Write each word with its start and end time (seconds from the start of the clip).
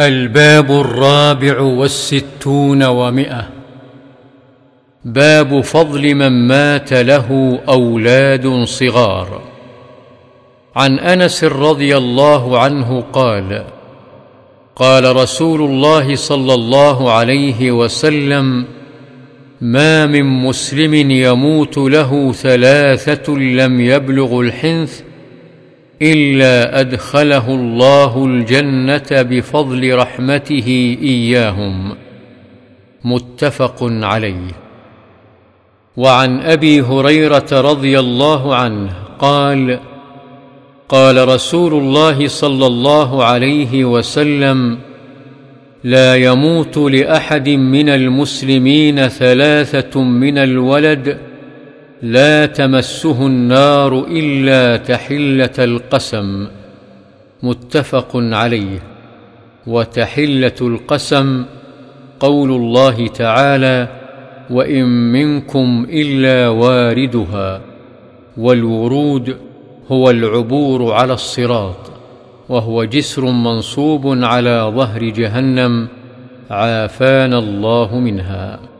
الباب 0.00 0.70
الرابع 0.70 1.60
والستون 1.60 2.82
ومئة. 2.82 3.48
باب 5.04 5.60
فضل 5.60 6.14
من 6.14 6.48
مات 6.48 6.92
له 6.92 7.58
أولاد 7.68 8.64
صغار. 8.64 9.42
عن 10.76 10.98
أنس 10.98 11.44
رضي 11.44 11.96
الله 11.96 12.58
عنه 12.58 13.04
قال 13.12 13.64
قال 14.76 15.16
رسول 15.16 15.62
الله 15.62 16.16
صلى 16.16 16.54
الله 16.54 17.12
عليه 17.12 17.70
وسلم 17.72 18.64
ما 19.60 20.06
من 20.06 20.24
مسلم 20.24 21.10
يموت 21.10 21.78
له 21.78 22.32
ثلاثة 22.32 23.32
لم 23.32 23.80
يبلغ 23.80 24.40
الحنث 24.40 25.00
إلا 26.02 26.80
أدخله 26.80 27.54
الله 27.54 28.24
الجنة 28.24 29.22
بفضل 29.22 29.94
رحمته 29.96 30.98
إياهم. 31.02 31.94
متفق 33.04 33.78
عليه. 33.82 34.52
وعن 35.96 36.40
أبي 36.40 36.80
هريرة 36.80 37.48
رضي 37.52 37.98
الله 37.98 38.54
عنه 38.56 38.92
قال 39.18 39.80
قال 40.88 41.28
رسول 41.28 41.74
الله 41.74 42.28
صلى 42.28 42.66
الله 42.66 43.24
عليه 43.24 43.84
وسلم 43.84 44.78
لا 45.84 46.16
يموت 46.16 46.78
لأحد 46.78 47.48
من 47.48 47.88
المسلمين 47.88 49.08
ثلاثة 49.08 50.02
من 50.02 50.38
الولد 50.38 51.18
لا 52.02 52.46
تمسه 52.46 53.26
النار 53.26 54.06
إلا 54.10 54.76
تحلة 54.76 55.50
القسم 55.58 56.46
متفق 57.42 58.10
عليه. 58.14 58.82
وتحلة 59.66 60.54
القسم 60.60 61.44
قول 62.20 62.50
الله 62.50 63.06
تعالى 63.06 63.88
وإن 64.50 65.12
منكم 65.12 65.86
إلا 65.90 66.48
واردها 66.48 67.60
والورود 68.36 69.36
هو 69.92 70.10
العبور 70.10 70.92
على 70.92 71.12
الصراط 71.12 71.92
وهو 72.48 72.84
جسر 72.84 73.24
منصوب 73.24 74.24
على 74.24 74.72
ظهر 74.76 75.04
جهنم 75.04 75.88
عافانا 76.50 77.38
الله 77.38 77.98
منها. 77.98 78.71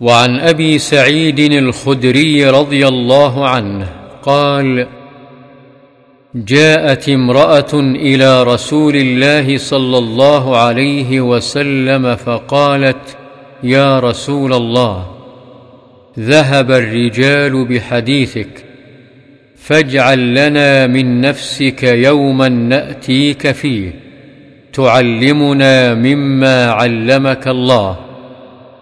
وعن 0.00 0.40
أبي 0.40 0.78
سعيد 0.78 1.40
الخدري 1.40 2.50
رضي 2.50 2.88
الله 2.88 3.48
عنه 3.48 3.86
قال 4.22 4.86
جاءت 6.34 7.08
امرأة 7.08 7.74
إلى 7.74 8.42
رسول 8.42 8.96
الله 8.96 9.58
صلى 9.58 9.98
الله 9.98 10.56
عليه 10.56 11.20
وسلم 11.20 12.16
فقالت 12.16 13.16
يا 13.62 14.00
رسول 14.00 14.52
الله 14.52 15.06
ذهب 16.18 16.70
الرجال 16.70 17.64
بحديثك 17.64 18.64
فاجعل 19.56 20.34
لنا 20.34 20.86
من 20.86 21.20
نفسك 21.20 21.82
يوما 21.82 22.48
نأتيك 22.48 23.52
فيه 23.52 23.92
تعلمنا 24.72 25.94
مما 25.94 26.66
علمك 26.66 27.48
الله. 27.48 27.96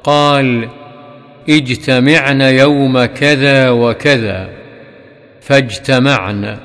قال 0.05 0.69
اجتمعن 1.49 2.41
يوم 2.41 3.05
كذا 3.05 3.71
وكذا 3.71 4.49
فاجتمعن 5.41 6.57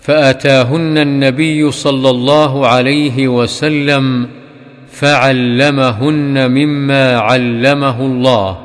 فأتاهن 0.00 0.98
النبي 0.98 1.70
صلى 1.70 2.10
الله 2.10 2.66
عليه 2.66 3.28
وسلم 3.28 4.28
فعلمهن 4.90 6.50
مما 6.50 7.18
علمه 7.18 8.00
الله. 8.00 8.58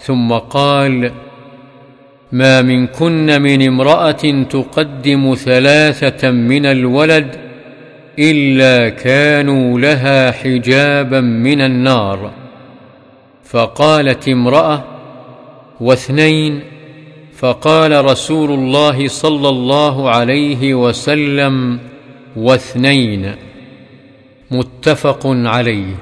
ثم 0.00 0.32
قال 0.32 1.12
ما 2.32 2.62
منكن 2.62 3.42
من 3.42 3.66
امرأة 3.66 4.44
تقدم 4.50 5.34
ثلاثة 5.34 6.30
من 6.30 6.66
الولد 6.66 7.36
إلا 8.18 8.88
كانوا 8.88 9.80
لها 9.80 10.30
حجابا 10.30 11.20
من 11.20 11.60
النار. 11.60 12.41
فقالت 13.52 14.28
امرأة 14.28 14.84
واثنين 15.80 16.60
فقال 17.36 18.04
رسول 18.04 18.50
الله 18.50 19.08
صلى 19.08 19.48
الله 19.48 20.10
عليه 20.10 20.74
وسلم 20.74 21.80
واثنين 22.36 23.34
متفق 24.50 25.26
عليه. 25.26 25.94